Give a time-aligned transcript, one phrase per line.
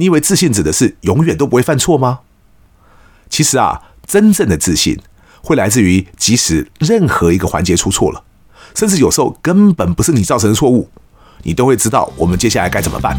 [0.00, 2.20] 你以为自信指的是永远都不会犯错吗？
[3.28, 4.98] 其实啊，真正的自信
[5.42, 8.24] 会来自于即使任何一个环节出错了，
[8.74, 10.88] 甚至有时候根本不是你造成的错误，
[11.42, 13.14] 你都会知道我们接下来该怎么办。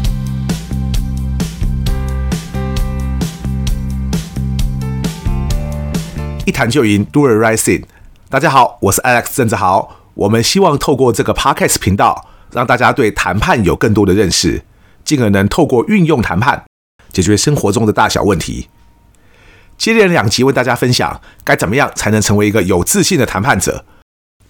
[6.44, 7.84] 一谈就赢，Do it right thing。
[8.28, 9.98] 大家好，我是 Alex 郑志豪。
[10.14, 14.64] 我们希望透过这个 Podcast 频道，让大家对谈判有更多的认识，
[15.04, 16.64] 进而能透过运用谈判
[17.12, 18.68] 解决生活中的大小问题。
[19.78, 23.84] 接连两集为大家分享该怎么样才能成为一个有自信的谈判者。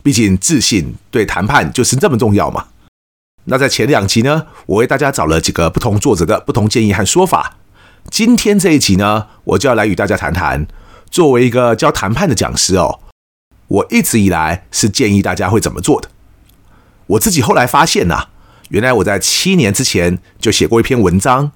[0.02, 2.66] 毕竟自信对谈判就是这么重要嘛。
[3.44, 7.56] 那在前两集呢，我为大家找了几个不同作者的不同建议和说法。
[8.10, 10.66] 今天这一集呢，我就要来与大家谈谈。
[11.10, 13.00] 作为一个教谈判的讲师哦，
[13.68, 16.08] 我一直以来是建议大家会怎么做的。
[17.06, 18.28] 我自己后来发现呐，
[18.70, 21.52] 原来我在七年之前就写过一篇文章，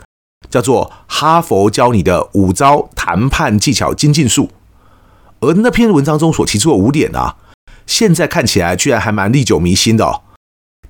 [0.48, 4.44] 叫做《哈佛教你的五招谈判技巧精进术》。
[5.40, 7.36] 而那篇文章中所提出的五点啊，
[7.86, 10.22] 现在看起来居然还蛮历久弥新的哦。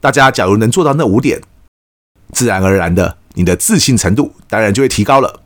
[0.00, 1.42] 大家假如能做到那五点，
[2.32, 5.40] 自然而然的，你的自信程度当然就会提高了。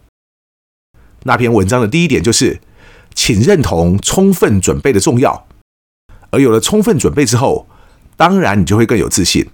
[1.25, 2.61] 那篇文章的第一点就是。
[3.13, 5.49] 请认同充分准备的重要，
[6.31, 7.67] 而有了充分准备之后，
[8.17, 9.51] 当然你就会更有自信。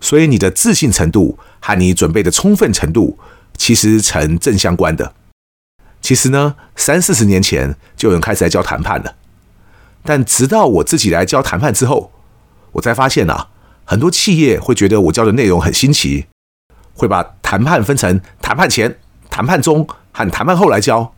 [0.00, 3.18] 所以你的自信程度和你准备的充分程度
[3.56, 5.14] 其实成正相关的。
[6.00, 9.14] 其实呢，三四十年前就有人开始来教谈判了，
[10.02, 12.12] 但直到我自己来教谈判之后，
[12.72, 13.48] 我才发现啊，
[13.84, 16.26] 很多企业会觉得我教的内容很新奇，
[16.92, 18.98] 会把谈判分成谈判前、
[19.30, 21.14] 谈判中和谈判后来教。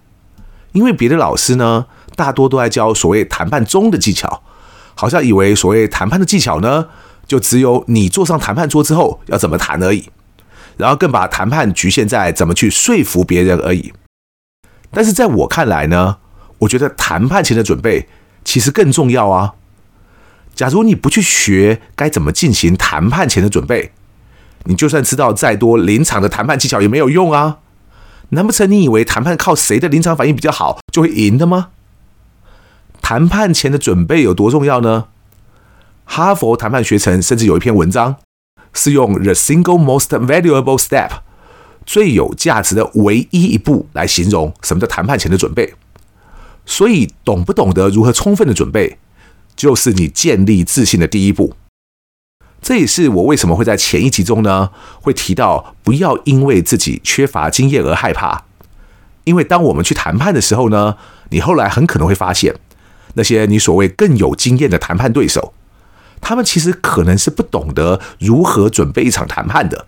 [0.73, 4.43] 因为别的老师呢，大多都在教所谓谈判中的技巧，
[4.95, 6.87] 好像以为所谓谈判的技巧呢，
[7.27, 10.11] 就只有你坐上谈判桌之后要怎么谈而已，
[10.77, 13.93] 然后更把谈判局限在怎么去说服别人而已。
[14.91, 16.19] 但是在我看来呢，
[16.59, 18.09] 我觉得谈判前的准备
[18.45, 19.55] 其实更重要啊。
[20.55, 23.93] 假如你不去学该怎么进行谈判前的准备，
[24.65, 27.59] 你就算知道再多临场的谈判技巧也没有用啊。
[28.31, 31.69] 难不成你以为谈判靠谁的临场反应比较好就会赢的吗？
[33.03, 35.09] 谈判前的准备有多重要呢？
[36.05, 38.17] 哈佛谈判学程甚至有一篇文章
[38.77, 41.11] 是用 “the single most valuable step”
[41.85, 45.75] 最有价值的唯一一步来形容什么叫谈判前的准备。
[46.65, 48.99] 所以，懂不懂得如何充分的准备，
[49.55, 51.55] 就是你建立自信的第一步。
[52.61, 54.71] 这也是我为什么会在前一集中呢，
[55.01, 58.47] 会提到不要因为自己缺乏经验而害怕，
[59.23, 60.97] 因为当我们去谈判的时候呢，
[61.31, 62.57] 你后来很可能会发现，
[63.15, 65.55] 那些你所谓更有经验的谈判对手，
[66.21, 69.87] 他们其实可能是不懂得如何准备一场谈判的，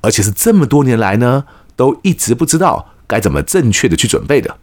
[0.00, 1.44] 而且是这么多年来呢，
[1.76, 4.56] 都一直不知道该怎么正确的去准备的。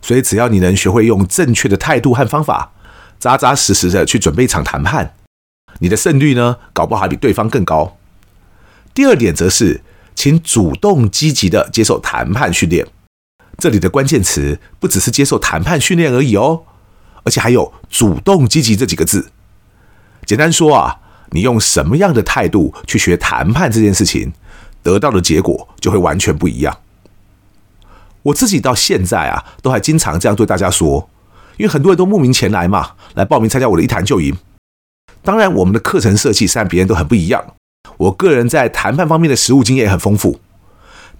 [0.00, 2.72] 所以，只要你能学会用正确的态度和方法，
[3.18, 5.14] 扎扎实实的去准备一场谈判。
[5.78, 7.96] 你的胜率呢，搞不好还比对方更高。
[8.92, 9.80] 第二点则是，
[10.14, 12.86] 请主动积极的接受谈判训练。
[13.58, 16.62] 这里的关键词不只是接受谈判训练而已哦，
[17.22, 19.30] 而且还有主动积极这几个字。
[20.32, 20.98] 简单说啊，
[21.32, 24.32] 你用什么样的态度去学谈判这件事情，
[24.82, 26.74] 得到的结果就会完全不一样。
[28.22, 31.06] 我自己到现在啊，都还经常这样对大家说，
[31.58, 34.34] 因为很多人都慕名前来嘛，来报名参加我的一谈就赢。
[35.22, 37.44] 当然，我们的课程设计虽然别人都很不一样。
[37.98, 40.40] 我个人在谈判方面的实务经验也很丰富，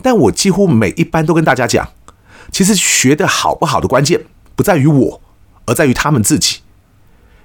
[0.00, 1.86] 但我几乎每一班都跟大家讲，
[2.50, 4.22] 其实学得好不好的关键
[4.56, 5.20] 不在于我，
[5.66, 6.60] 而在于他们自己。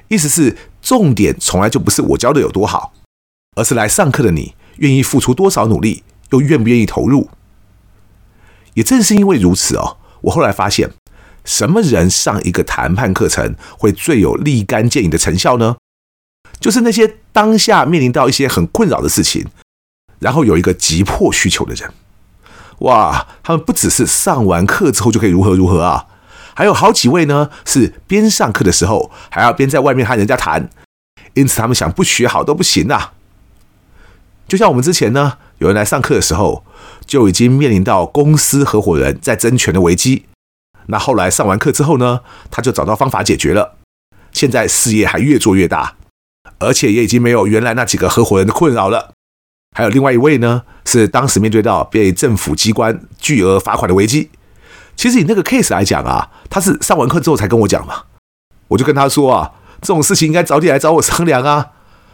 [0.10, 0.56] 意思是，
[0.88, 2.94] 重点从来就不是我教的有多好，
[3.58, 7.30] 而是来上课的你愿意付出多少努力，又愿不愿意投入。
[8.74, 10.92] 也正是因为如此哦，我后来发现，
[11.44, 15.76] 什么人上一个谈判课程会最有立竿见影的成效呢？
[16.62, 19.46] 就是那些当下面临到一些很困扰的事情，
[20.20, 21.92] 然后有一个急迫需求的人，
[22.80, 26.08] 哇，他们不只是上完课之后就可以如何如何啊，
[26.56, 30.70] 还有好几位呢是边上课的时候还要边在外面和人家谈，
[31.38, 33.14] 因此他们想不学好都不行啊。
[34.48, 36.66] 就像我们之前呢，有人来上课的时候
[37.06, 40.26] 就已经面临到公司合伙人在争权的危机，
[40.88, 43.76] 那后来上完课之后呢，他就找到方法解决了，
[44.32, 45.96] 现在事业还越做越大。
[46.60, 49.12] 而且也已经没有原来那几个合伙人的困扰了。
[49.76, 54.32] 还有另外一位呢，是当时面对到被政府机关巨额罚款的危机。
[54.96, 58.06] 其实以那个 case 来讲啊，他是上完课之后才跟我讲嘛。
[58.70, 59.52] 我就跟他说啊，
[59.82, 61.72] 这种事情应该早点来找我商量啊，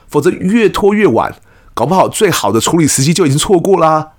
[0.07, 1.36] 否则越拖越晚，
[1.74, 4.13] 搞不好最好的处理时机就已经错过啦。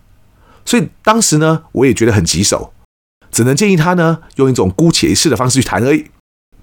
[0.65, 2.73] 所以当时呢，我也觉得很棘手，
[3.31, 6.07] 只能建议他呢用一种姑且一试的方式去谈而已。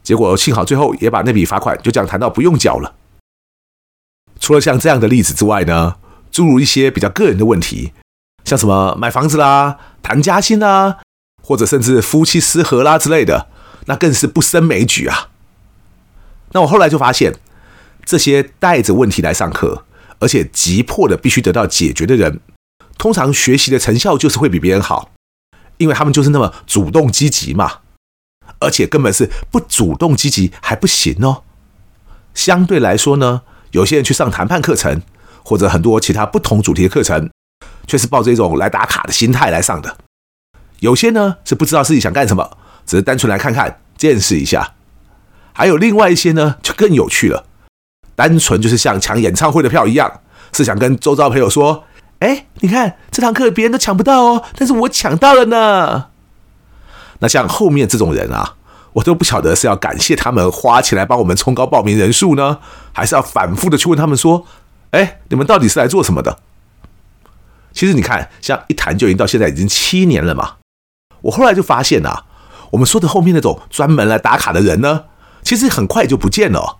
[0.01, 2.95] 结果幸好最后也把那笔罚款就这样谈到不用缴了。
[4.39, 5.97] 除了像这样的例子之外呢，
[6.31, 7.93] 诸如一些比较个人的问题，
[8.43, 10.97] 像什么买房子啦、谈加薪啦，
[11.43, 13.47] 或者甚至夫妻失和啦之类的，
[13.85, 15.29] 那更是不胜枚举啊。
[16.53, 17.33] 那我后来就发现，
[18.05, 19.85] 这些带着问题来上课，
[20.19, 22.39] 而且急迫的必须得到解决的人，
[22.97, 25.11] 通常学习的成效就是会比别人好，
[25.77, 27.79] 因为他们就是那么主动积极嘛。
[28.59, 31.43] 而且根本是不主动积极还不行哦。
[32.35, 35.01] 相对来说呢，有些人去上谈判课程，
[35.43, 37.31] 或者很多其他不同主题的课程，
[37.87, 39.97] 却是抱着一种来打卡的心态来上的。
[40.79, 44.75] 有些呢是不知道自己想干什么，只是单纯来看看、见识一下。
[45.61, 47.45] 还有另外一些呢，就更有趣了，
[48.15, 50.11] 单纯就是像抢演唱会的票一样，
[50.51, 51.83] 是想跟周遭朋友说
[52.17, 56.05] ：“哎，你看这堂课别人都抢不到哦，但是我抢到了呢。”
[57.21, 58.55] 那像后面这种人啊，
[58.93, 62.57] 我都不晓得是要感谢他们花钱来帮我们冲高报名人数呢，
[62.91, 64.47] 还是要反复的去问他们说
[64.89, 66.39] ：“哎，你们到底是来做什么的？”
[67.71, 70.53] 其实你看，像一谈就已经到现在已经七年了嘛。
[71.21, 72.25] 我后来就发现啊，
[72.71, 75.03] 我们说的后面那种专门来打卡的人呢，
[75.43, 76.77] 其实很快就不见了。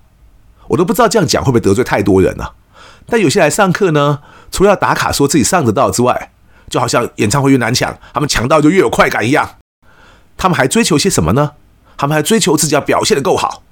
[0.68, 2.52] 我都不知道这样讲会不会得罪太多人呢？
[3.08, 4.20] 但有些来上课呢，
[4.52, 6.32] 除了要打卡说自己上得到之外，
[6.70, 9.58] 就好像演唱会越难抢，他们抢到就越有快感一样。
[10.38, 11.52] 他们还追求些什么呢？
[11.98, 13.64] 他们还追求自己要表现得够好。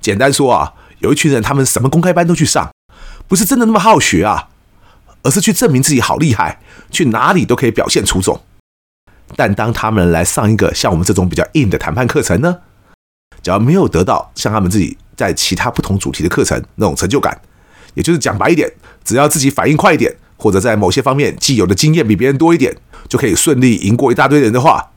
[0.00, 2.70] 简单说啊，有一群人，他们什么公开班都去上，
[3.26, 4.48] 不是真的那么好学啊，
[5.22, 6.60] 而是去证明自己好厉害，
[6.90, 8.40] 去哪里都可以表现出众。
[9.34, 12.58] 但当他们来上一个像我们这种比较硬的谈判课程呢，
[13.42, 17.40] 只要没有得到像他们自己在其他不同主题的课程那种成就感，
[17.94, 18.70] 也就是讲白一点，
[19.04, 22.76] 只要自己反应快一点，或者在某些方面既有的经验比别人多一点，
[23.08, 24.92] 就可以顺利赢过一大堆人的话。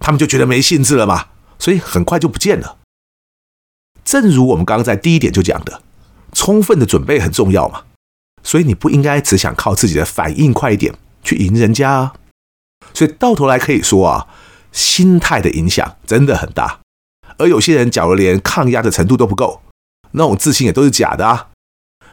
[0.00, 1.26] 他们就觉得没兴致了嘛，
[1.58, 2.78] 所以很快就不见了。
[4.04, 5.80] 正如我们刚刚在第一点就讲的，
[6.32, 7.84] 充分的准备很重要嘛，
[8.42, 12.14] 所以你不应该只想靠自己的反应快一点去赢人家啊。
[12.92, 14.26] 所以到头来可以说啊，
[14.72, 16.80] 心态的影响真的很大。
[17.36, 19.60] 而有些人假如连抗压的程度都不够，
[20.12, 21.48] 那种自信也都是假的啊。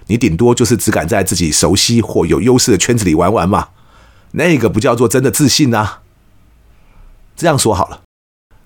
[0.08, 3.70] 你顶多就是只敢在自己熟悉或有优势的圈子里玩玩嘛，
[4.32, 6.02] 那个不叫做真的自信啊。
[7.36, 8.02] 这样说好了，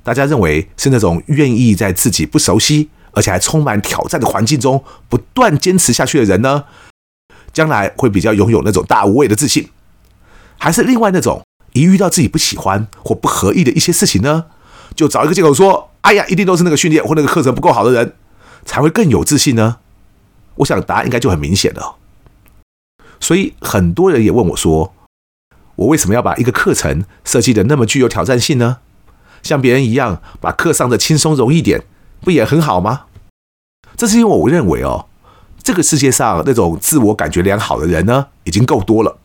[0.02, 6.66] 大家认为是那种愿意在自己不熟悉而且还充满挑战的环境中不断坚持下去的人呢，
[7.54, 9.69] 将来会比较拥有那种大无畏的自信，
[10.57, 11.44] 还是另外那种
[11.74, 14.46] 一遇到自己不喜欢或不合意的一些事情呢，
[14.95, 18.13] 就找一个借口说：“哎呀，一定都是那个训练或那个课程不够好的人，
[18.63, 19.77] 才会更有自信呢？”
[20.56, 21.97] 我想答案应该就很明显了。
[23.19, 24.94] 所以很多人也问我说，
[25.75, 28.77] 我为什么要把一个课程设计的那么具有挑战性呢？
[29.44, 31.83] 像别人一样把课上的轻松容易点，
[32.21, 33.06] 不也很好吗？
[33.97, 35.07] 这是因为我认为哦，
[35.62, 39.19] 这个世界上那种自我感觉良好的人呢，已经够多了。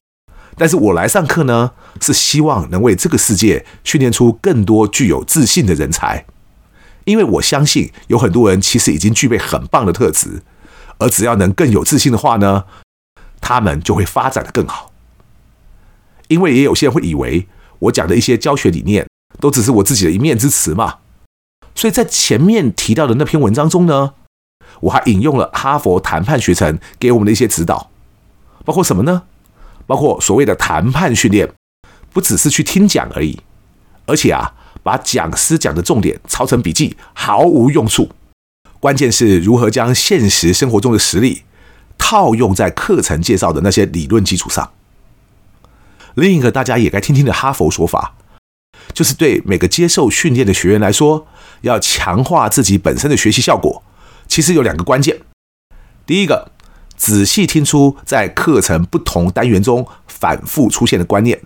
[0.61, 1.73] 但是我来上课呢，
[2.03, 6.27] 是希望能为这个世界训练出更多具有自信的人才。
[7.05, 10.43] 因为我相信有很多人其实已经具备很棒的特质，
[10.99, 12.65] 而只要能更有自信的话呢，
[13.41, 14.93] 他们就会发展的更好。
[16.29, 17.49] 因为也有些人会以为
[17.79, 19.09] 我讲的一些教学理念
[19.41, 20.99] 都只是我自己的一面之词嘛，
[21.75, 24.13] 所以在前面提到的那篇文章中呢，
[24.81, 27.91] 我还引用了哈佛谈判学程给我们的一些指导，
[28.67, 29.23] 包括什么呢？
[29.91, 31.53] 包括所谓的谈判训练，
[32.13, 33.41] 不只是去听讲而已，
[34.07, 34.55] 而且啊，
[34.85, 38.09] 把讲师讲的重点抄成笔记毫无用处，
[38.79, 41.43] 关键是如何将现实生活中的实例
[41.99, 44.71] 套用在课程介绍的那些理论基础上。
[46.15, 48.15] 另一个大家也该听听的哈佛说法，
[48.95, 51.27] 就是对每个接受训练的学员来说，
[51.63, 53.83] 要强化自己本身的学习效果，
[54.29, 55.19] 其实有两个关键。
[56.07, 56.53] 第一个，
[57.01, 61.39] 仔细听出在课程不同单元中反复出现的观念；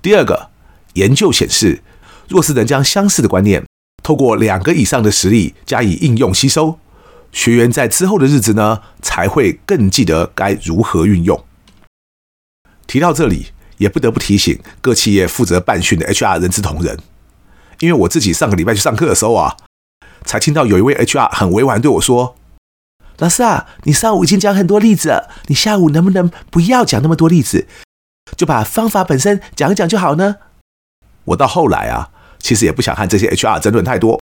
[0.00, 0.48] 第二个，
[0.94, 1.82] 研究显示，
[2.28, 3.66] 若是能将相似的观念
[4.02, 6.78] 透过两个以上的实例加以应用吸收，
[7.30, 11.44] 学员在之后的日子呢，才会更记得该如何运用。
[12.86, 16.98] 提到这里，也不得不提醒各企业负责办训的 HR 人资同仁，
[17.80, 19.58] 因为我自己上个礼拜去上课的时候啊，
[20.24, 22.34] 才听到有一位 HR 很委婉对我说
[23.18, 27.66] ：“老师啊，你上午已经讲很多例子了，你下午能不能不要讲那么多例子，
[28.36, 30.36] 就把方法本身讲一讲就好呢？”
[31.26, 34.20] 我到后来啊，其实也不想和这些 HR 争论太多，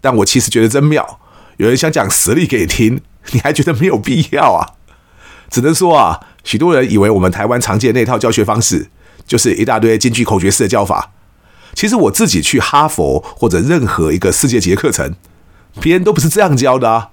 [0.00, 1.20] 但我其实觉得真妙，
[1.58, 3.02] 有人想讲实例给你听，
[3.32, 4.74] 你还觉得没有必要啊？
[5.50, 6.26] 只能说啊。
[6.44, 8.90] 许多人以为我们台湾常见的那套教学方式，
[9.26, 11.12] 就是一大堆京剧口诀式的教法。
[11.72, 15.14] 其实我自己去哈佛或者任何一个世界级的课程，
[15.80, 17.12] 别人都不是这样教的啊。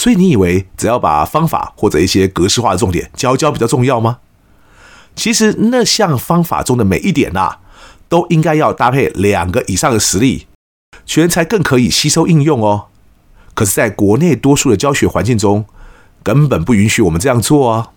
[0.00, 4.20] 所以你以为只要把方法或者一些格式化的重点教教比较重要吗？
[5.14, 7.60] 其实那项方法中的每一点啊，
[8.08, 10.46] 都应该要搭配两个以上的实例，
[11.04, 12.86] 学员才更可以吸收应用哦。
[13.52, 15.66] 可是，在国内多数的教学环境中，
[16.22, 17.90] 根本不允许我们这样做啊。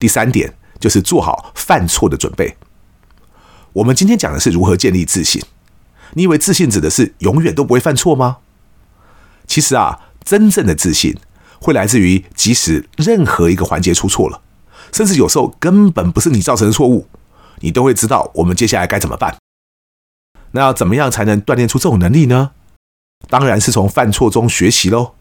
[0.00, 2.56] 第三点就是做好犯错的准备。
[3.74, 5.40] 我们今天讲的是如何建立自信。
[6.14, 8.38] 你以为自信指的是永远都不会犯错吗？
[9.46, 11.16] 其实啊，真正的自信
[11.60, 14.40] 会来自于即使任何一个环节出错了，
[14.92, 17.06] 甚至有时候根本不是你造成的错误，
[17.60, 19.36] 你都会知道我们接下来该怎么办。
[20.52, 22.52] 那要怎么样才能锻炼出这种能力呢？
[23.28, 25.14] 当然是从犯错中学习喽。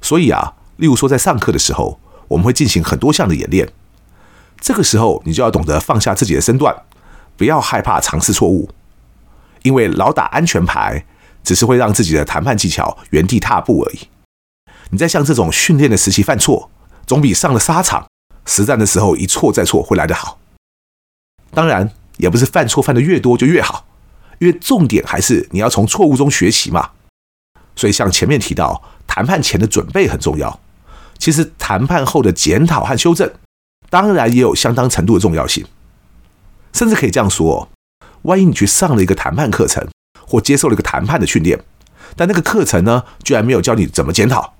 [0.00, 3.72] 所以啊，例如说在上课的时候，我们会进行很多项的演练。
[4.60, 6.74] 这个时候，你就要懂得放下自己的身段，
[7.36, 8.70] 不要害怕尝试错误，
[9.62, 11.04] 因为老打安全牌
[11.44, 14.08] 只是会让自己的谈判技巧原地踏步而已。
[14.90, 16.70] 你在像这种训练的时期犯错，
[17.06, 18.08] 总比上了沙场
[18.46, 20.38] 实战的时候一错再错会来得好。
[21.52, 23.86] 当然，也不是犯错犯得越多就越好。
[24.40, 26.90] 因为重点还是你要从错误中学习嘛，
[27.76, 30.60] 所以像前面提到，谈判前的准备很重要。
[31.18, 33.32] 其实谈判后的检讨和修正，
[33.88, 35.64] 当然也有相当程度的重要性。
[36.72, 37.68] 甚至可以这样说，
[38.22, 39.86] 万一你去上了一个谈判课程，
[40.26, 41.62] 或接受了一个谈判的训练，
[42.16, 44.54] 但那个课程呢，居然没有教你怎么检讨，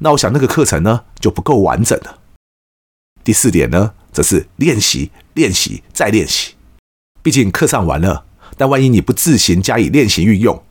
[0.00, 2.18] 那我想那个课程呢，就不够完整了。
[3.22, 6.54] 第四点呢，则是练习、练习再练习。
[7.22, 8.26] 毕竟课上完了。
[8.56, 10.62] 但万一你不自行加以练习运用，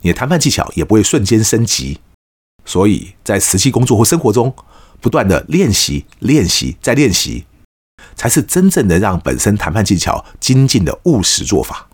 [0.00, 2.00] 你的谈判技巧也不会瞬间升级。
[2.64, 4.56] 所以在实际工作或生活中，
[5.02, 7.44] 不断的练习、练习再练习，
[8.14, 11.88] 才是真正的让本身谈判技巧精进的务实做法。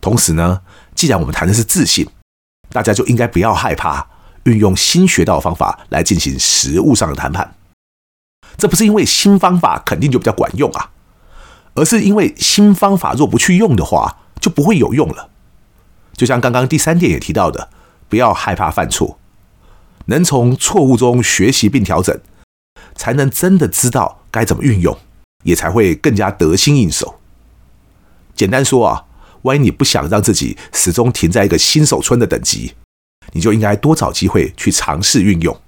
[0.00, 0.62] 同时呢，
[0.94, 2.06] 既然我们谈的是自信，
[2.70, 4.06] 大家就应该不要害怕
[4.44, 7.54] 运用新学到的方法来进行实物上的谈判。
[8.56, 10.90] 这不是因为新方法肯定就比较管用啊。
[11.74, 15.30] 而是因为新方法若不去用的话，就不会有用了。
[16.14, 17.70] 就像刚刚第三点也提到的，
[18.08, 19.18] 不要害怕犯错，
[20.06, 22.20] 能从错误中学习并调整，
[22.96, 24.98] 才能真的知道该怎么运用，
[25.44, 27.20] 也才会更加得心应手。
[28.34, 29.04] 简单说啊，
[29.42, 32.74] 万一你不想让自己始终停在一个新手村的等级，
[33.32, 35.60] 你就应该多找机会去尝试运用。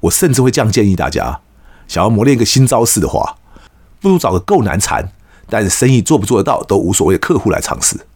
[0.00, 1.40] 我甚至会这样建议大家：
[1.88, 3.38] 想要磨练一个新招式的话。
[4.00, 5.10] 不如找个够难缠，
[5.48, 8.06] 但生意做不做得到都无所谓的客户来尝试，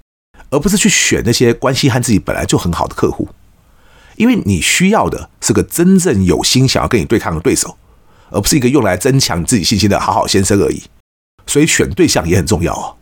[0.50, 3.30] 而不是去选那些关系和自己本来就很好的客户，
[4.16, 7.78] 因为你需要的是个真正有心想要跟你对抗的对手，
[8.28, 10.82] 而不是一个用来增强自己信心的好好先生而已。
[11.46, 12.97] 所以选对象也很重要哦。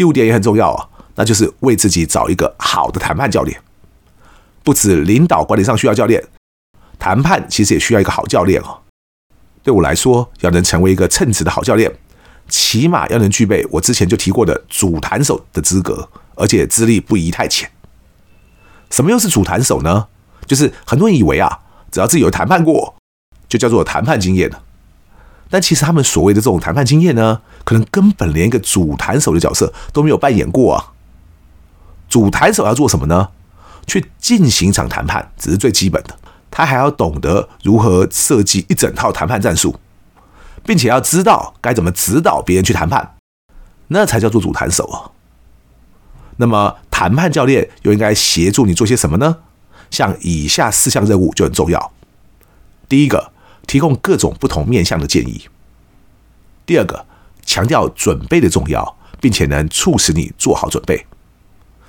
[0.00, 3.60] 第五点也很重要啊，那就是为自己找一个好的谈判教练。
[4.62, 6.26] 不止领导管理上需要教练，
[6.98, 8.80] 谈判其实也需要一个好教练哦。
[9.62, 11.94] 对我来说，要能成为一个称职的好教练，
[12.48, 17.70] 起码要能具备我之前就提过的主谈手的资格，而且资历不宜太浅。
[18.88, 20.08] 什么又是主谈手呢？
[20.46, 21.58] 就是很多人以为啊，
[21.90, 22.94] 只要自己有谈判过，
[23.46, 24.62] 就叫做谈判经验了。
[25.50, 30.92] 但其实他们所谓的这种谈判经验呢，可能根本连一个主谈手的角色都没有扮演过啊。
[32.08, 33.28] 主谈手要做什么呢？
[33.86, 36.16] 去进行一场谈判，只是最基本的。
[36.50, 39.76] 他还要懂得如何设计一整套谈判战术，
[40.64, 43.16] 并且要知道该怎么指导别人去谈判，
[43.88, 45.10] 那才叫做主谈手啊。
[46.36, 49.38] 那么谈判教练又应该协助你做些什么呢？
[49.90, 51.92] 像以下四项任务就很重要。
[52.88, 53.32] 第一个，
[53.70, 55.46] 提供各种不同面向的建议；
[56.66, 57.06] 第二个，
[57.46, 61.06] 强调准备的重要，并且能促使你做好准备，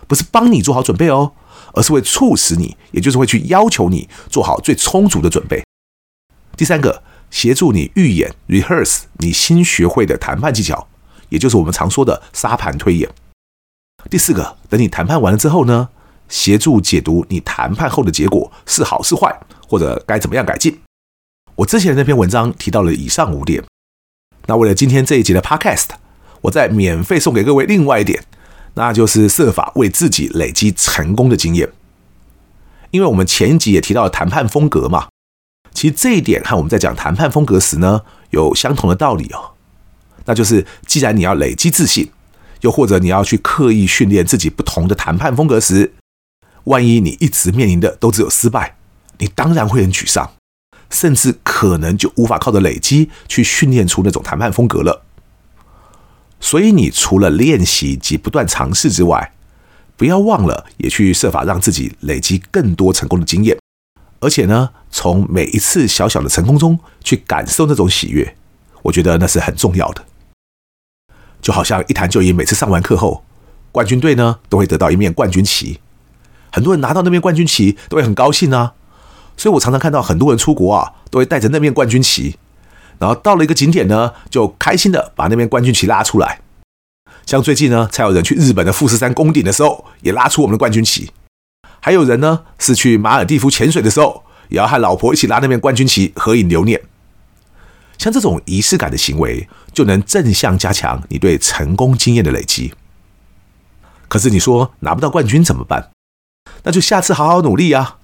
[0.08, 1.32] 不是帮你做好准备哦。
[1.74, 5.64] 而是会促使你，也就是会去要求你做好最充足的准备。
[6.56, 10.88] 第三个，协助你预演 （rehearse） 你新学会的谈判技巧，
[11.30, 13.10] 也就是我们常说的沙盘推演。
[14.08, 15.90] 第四个，等你谈判完了之后呢，
[16.30, 19.36] 协助解读你谈判后的结果是好是坏，
[19.68, 20.80] 或者该怎么样改进。
[21.55, 23.63] 我之前那篇文章提到了以上五点，
[24.48, 25.88] 那为了今天这一集的 Podcast，
[26.41, 28.24] 我再免费送给各位另外一点。
[28.75, 31.70] 那就是设法为自己累积成功的经验，
[32.91, 35.10] 因为我们前一集也提到了谈判风格嘛，
[35.74, 39.51] 其实这一点和我们在讲谈判风格时呢，有相同的道理哦。
[40.24, 42.10] 那就是既然你要累积自信，
[42.62, 45.91] 又或者你要去刻意训练自己不同的谈判风格时，
[46.63, 48.77] 万一你一直面临的都只有失败，
[49.17, 50.31] 你当然会很沮丧，
[50.92, 55.04] 甚至可能就无法靠着累积去训练出那种谈判风格了。
[56.40, 59.34] 所以，你除了练习及不断尝试之外，
[59.96, 63.58] 不要忘了也去设法让自己累积更多成功的经验，
[64.20, 68.36] 而且呢，从每一次小小的成功中去感受那种喜悦，
[68.82, 70.04] 我觉得那是很重要的。
[71.40, 73.24] 就好像一谈就赢，每次上完课后，
[73.72, 75.80] 冠军队呢都会得到一面冠军旗，
[76.52, 78.74] 很多人拿到那面冠军旗都会很高兴啊。
[79.42, 82.38] 所以我常常看到很多人出国啊，都会带着那面冠军旗，
[83.00, 86.42] 然后到了一个景点呢，就开心的把那面冠军旗拉出来。
[87.26, 91.10] 像最近呢，才有人去日本的富士山攻顶的时候，也拉出我们的冠军旗。
[91.80, 96.80] 还有人呢，是去马尔地夫潜水的时候，也要和老婆一起拉那面冠军旗合影留念。
[97.98, 102.76] 像这种仪式感的行为，就能正向加强你对成功经验的累积。
[104.08, 105.90] 可是你说拿不到冠军怎么办？
[106.62, 107.98] 那就下次好好努力啊！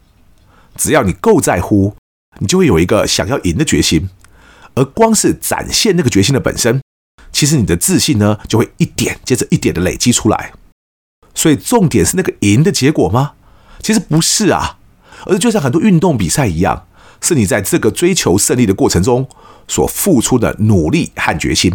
[0.77, 1.96] 只要你够在乎，
[2.39, 4.10] 你就会有一个想要赢的决心。
[4.75, 6.81] 而光是展现那个决心的本身，
[7.31, 10.53] 其实你的自信呢，就会一点接着一点的累积出来。
[11.34, 13.34] 所以重点是那个赢的结果吗？
[13.81, 14.77] 其实不是啊，
[15.25, 16.86] 而是就像很多运动比赛一样，
[17.22, 19.27] 是你在这个追求胜利的过程中
[19.67, 21.74] 所付出的努力和决心。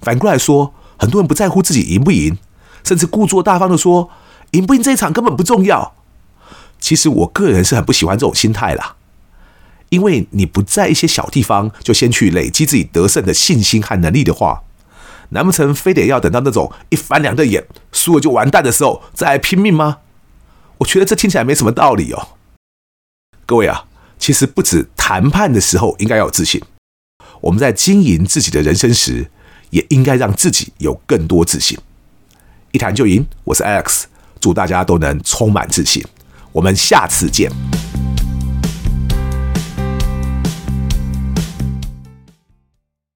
[0.00, 2.38] 反过来说，很多人不在乎自己赢不赢，
[2.84, 4.10] 甚至故作大方的说，
[4.52, 5.94] 赢不赢这一场根本不重要。
[6.80, 8.96] 其实我个人是很不喜欢这种心态啦，
[9.88, 14.62] 因为你不在一些小地方就先去累积自己得胜的信心和能力的话，
[15.30, 19.98] 难不成非得要等到那种一翻两瞪眼、输了就完蛋的时候再来拼命吗？
[20.78, 22.28] 我觉得这听起来没什么道理哦。
[23.44, 23.86] 各位啊，
[24.18, 26.62] 其实不止谈判的时候应该要有自信，
[27.40, 29.30] 我们在经营自己的人生时，
[29.70, 31.76] 也应该让自己有更多自信。
[32.70, 34.04] 一谈就赢，我是 Alex，
[34.38, 36.04] 祝大家都能充满自信。
[36.58, 37.48] 我们下次见。